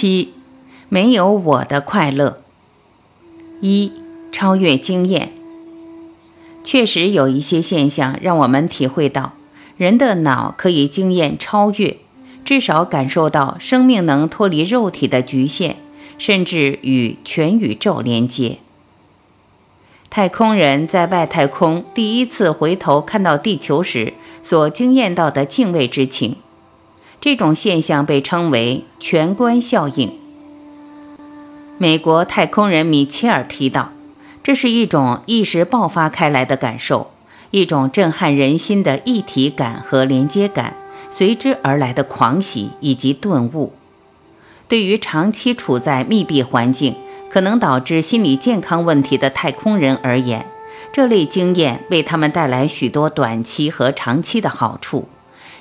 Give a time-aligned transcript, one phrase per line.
[0.00, 0.32] 七，
[0.88, 2.40] 没有我的快乐。
[3.60, 3.92] 一，
[4.32, 5.30] 超越经验。
[6.64, 9.34] 确实有一些现象让我们体会到，
[9.76, 11.98] 人的脑可以经验超越，
[12.42, 15.74] 至少感受到生命能脱离肉体的局限，
[16.16, 18.56] 甚至与全宇宙连接。
[20.08, 26.36] 太空人在外太空第一次回头看到地球时所经验到的敬畏之情。
[27.20, 30.12] 这种现象被称为全观效应。
[31.76, 33.92] 美国太空人米切尔提到，
[34.42, 37.10] 这是一种意识爆发开来的感受，
[37.50, 40.74] 一种震撼人心的一体感和连接感，
[41.10, 43.74] 随之而来的狂喜以及顿悟。
[44.66, 46.94] 对于长期处在密闭环境、
[47.28, 50.46] 可能导致心理健康问题的太空人而言，
[50.90, 55.08] 这类经验为他们带来许多短期和长期的好处。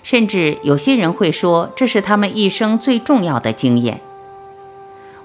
[0.03, 4.01] 甚至有些人会说，这是他们一生最重要的经验。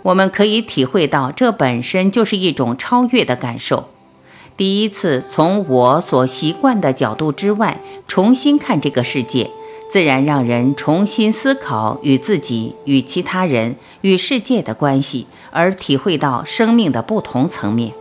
[0.03, 3.89] 我们可以体会到，这本身就是一种超越的感受。
[4.56, 9.50] 第一次从我所习惯的角度之外重新看这个世界，
[9.89, 17.92] 自然让人重新思考与自己、与其他人、与世界的关系，而体会到生命的不同层面。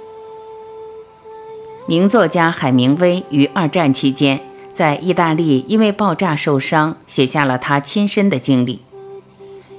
[1.87, 4.39] 名作家海明威于二战期间。
[4.73, 8.81] 在意大利因为爆炸受伤，写下了他亲身的经历。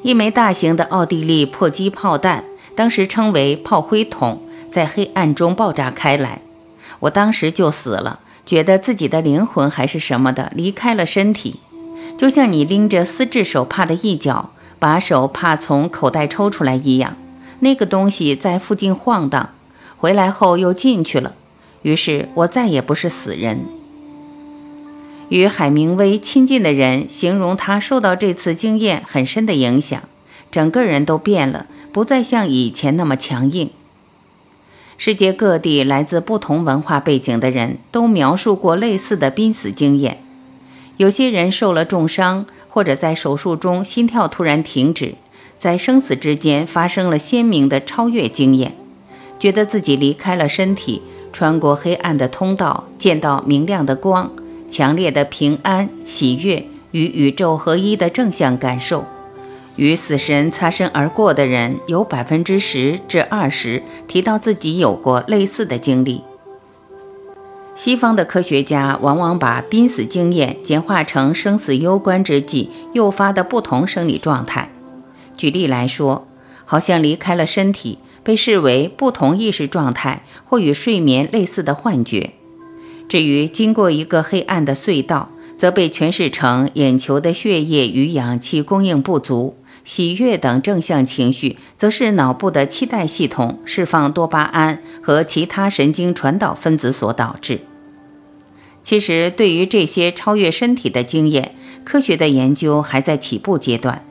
[0.03, 2.45] 一枚大型的奥地利迫击炮弹，
[2.77, 6.41] 当时称为炮灰筒，在黑暗中爆炸开来。
[7.01, 11.61] 我当时就死了，觉得自己的灵魂还是什么的离开了身体，
[12.17, 17.17] 就像你拎着丝质手帕的一角，把手帕从口袋抽出来一样。
[17.61, 19.51] 那个东西在附近晃荡，
[19.97, 21.35] 回来后又进去了。
[21.83, 23.67] 于是我再也不是死人。
[25.29, 30.03] 与海明威亲近的人形容他受到这次经验很深的影响，
[30.51, 33.71] 整个人都变了，不再像以前那么强硬。
[34.97, 40.23] 世界各地来自不同文化背景的人都描述过类似的濒死经验。
[40.99, 45.17] 有些人受了重伤，或者在手术中心跳突然停止，
[45.59, 48.77] 在生死之间发生了鲜明的超越经验，
[49.41, 51.03] 觉得自己离开了身体，
[51.33, 54.31] 穿过黑暗的通道，见到明亮的光。
[54.69, 59.05] 强烈的平安、喜悦与宇宙合一的正向感受，
[59.77, 66.23] 与死神擦身而过的人有百分之十至二十提到自己有过类似的经历。
[67.75, 74.71] 西方的科学家往往把濒死经验简化成生死攸关之际诱发的不同生理状态。
[75.37, 76.29] 举例来说，
[76.65, 82.31] 好像离开了身体，被视为不同意识状态或与睡眠类似的幻觉。
[83.09, 89.55] 至于经过一个黑暗的隧道，则被诠释成眼球的血液与氧气供应不足；
[89.85, 97.61] 喜悦等正向情绪，则是脑部的期待系统释放多巴胺和其他神经传导分子所导致。
[98.83, 101.55] 其实，对于这些超越身体的经验，
[101.85, 104.05] 科学的研究还在起步阶段。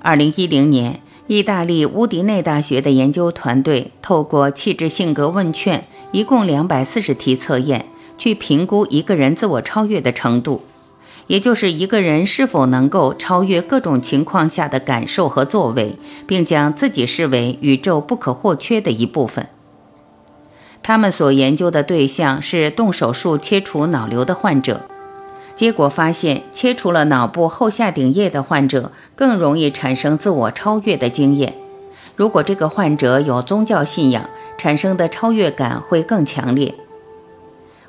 [0.00, 7.86] 二零一零年，意大利乌迪内大学的研究团队透过气质性格问卷，一共两百四十题测验。
[8.18, 10.62] 去评估一个人自我超越的程度，
[11.26, 15.96] 也就是一个人是否能够超越各种情况下的感受和作为，
[16.26, 19.48] 并将自己视为宇宙不可或缺的一部分。
[20.82, 24.82] 他们所研究的对象是动手术切除脑瘤的患者，
[25.56, 31.54] 结果发现，切除了脑部后下顶叶的患者更容易产生自我超越的经验。
[32.14, 36.72] 如果这个患者有宗教信仰，产生的超越感会更强烈。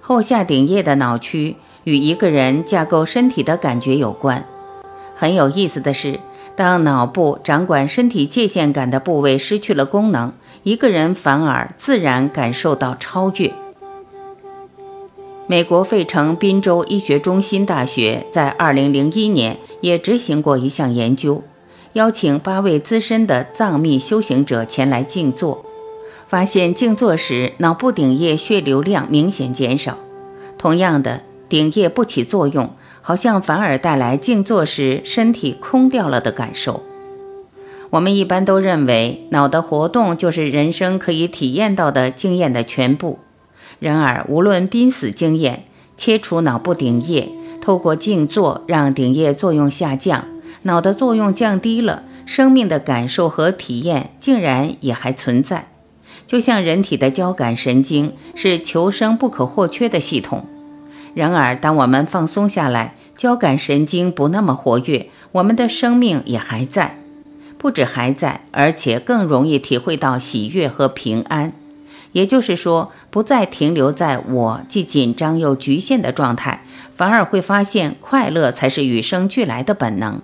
[0.07, 4.45] 后下顶叶的脑区与一个人架构身体的感觉有关。
[5.13, 6.21] 很有意思的是，
[6.55, 10.31] 当脑部掌管身体界限感的部位失去了功能，
[10.63, 13.53] 一个人反而自然感受到超越。
[15.45, 21.43] 美国费城宾州医学中心大学在2001年也执行过一项研究，
[21.93, 25.65] 邀请八位资深的藏密修行者前来静坐。
[26.27, 29.97] 发现静坐时，脑部顶叶血流量明显减少。
[30.57, 32.71] 同样的，顶叶不起作用，
[33.01, 36.83] 好像反而带来静坐时身体空掉了的感受。
[37.91, 43.19] 我们一般都认为脑的活动就是人生可以体验到的经验的全部。
[43.79, 45.63] 然而，无论濒死经验，
[45.95, 47.29] 切除脑部顶叶，
[47.61, 50.25] 透过静坐让顶叶作用下降，
[50.63, 55.69] 脑的作用降低了，生命的感受和体验竟然也还存在。
[56.27, 60.45] 就像人体的交感神经是求生不可或缺的系统。
[61.15, 66.99] 然而，当我们放松下来，交感神经不那么活跃，我们的生命也还在。
[67.57, 71.53] 不止还在，而且更容易体会到喜悦和平安。
[72.11, 76.63] 也就是说，不再停留在我既紧张又局限的状态，
[76.95, 80.21] 反而会发现快乐才是与生俱来的本能。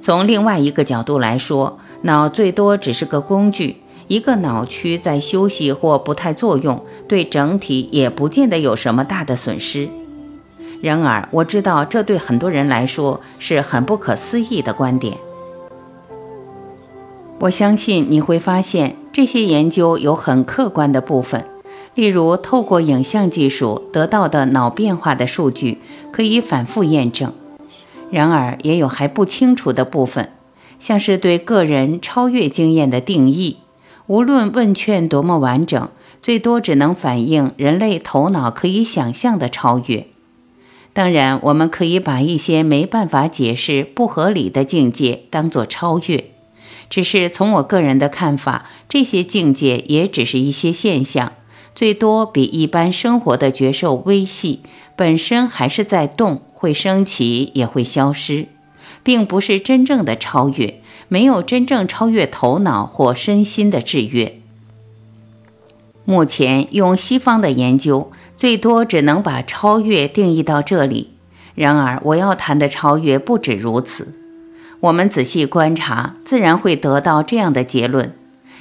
[0.00, 3.76] 从另外一个角度来说，脑最多只是个工具，
[4.10, 9.88] 一个脑区在休息或不太作用，对整体也不见得有什么大的损失。
[10.82, 15.16] 然而，我知道这对很多人来说是很不可思议的观点。
[17.38, 21.44] 我相信你会发现，这些研究有很客观的部分，
[21.94, 25.78] 例如透过影像技术得到的脑变化的数据
[26.10, 27.32] 可以反复验证。
[28.10, 30.30] 然而，也有还不清楚的部分，
[30.80, 33.58] 像是对个人超越经验的定义。
[34.10, 35.88] 无论问卷多么完整，
[36.20, 40.08] 最多只能反映人类头脑可以想象的超越。
[40.92, 46.24] 当然，我们可以把一些没办法解释、不合理的境界当作超越。
[46.88, 51.34] 只是从我个人的看法，这些境界也只是一些现象，
[51.72, 54.58] 最多比一般生活的觉受微细，
[54.96, 58.48] 本身还是在动，会升起也会消失，
[59.02, 64.36] 并不是真正的超越，没有真正超越头脑或身心的制约。
[66.04, 71.10] 目前用西方的研究，最多只能把超越定义到这里。
[71.54, 74.14] 然而，我要谈的超越不止如此。
[74.80, 78.14] 我们仔细观察，自然会得到这样的结论：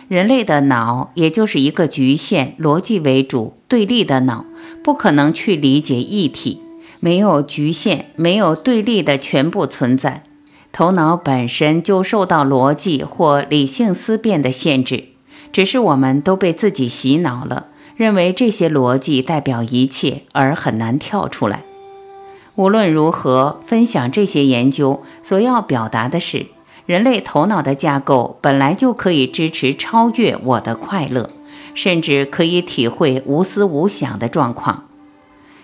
[0.07, 4.45] 人类的脑，也就是一个局限、逻辑为主、对立的脑，
[4.83, 6.61] 不可能去理解一体，
[6.99, 10.23] 没有局限、没有对立的全部存在。
[10.71, 15.05] 头脑本身就受到逻辑或理性思辨的限制，
[15.51, 21.63] 只是我们都被自己洗脑了，认为这些逻辑代表一切，而很难跳出来。
[22.55, 26.47] 无论如何，分享这些研究所要表达的是，
[26.85, 31.29] 人类头脑的架构本来就可以支持超越我的快乐，
[31.73, 34.85] 甚至可以体会无思无想的状况。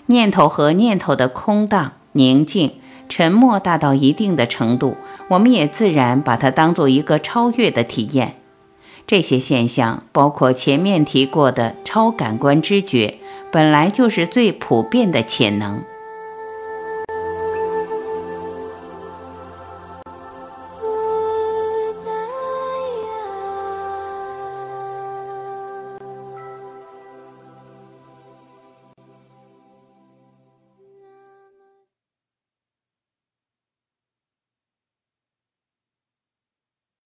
[0.07, 2.74] 念头和念头的空荡、宁静、
[3.07, 4.98] 沉默大到一定的程度，
[5.30, 8.36] 我们也自然把它当做一个超越的体验。
[9.07, 13.19] 这些现象，包括前面提过的超感官知觉，
[13.52, 15.84] 本来就是最普遍的潜能。